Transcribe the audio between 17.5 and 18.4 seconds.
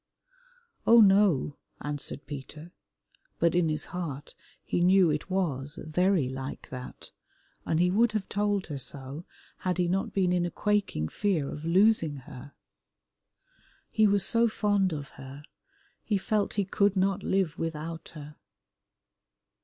without her.